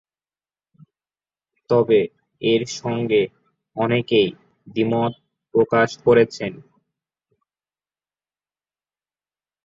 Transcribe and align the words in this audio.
তবে 1.69 1.99
এর 2.41 2.61
সঙ্গে 2.79 3.21
অনেকেই 3.75 4.29
দ্বিমত 4.67 5.13
প্রকাশ 5.53 5.89
করেছেন। 6.05 6.53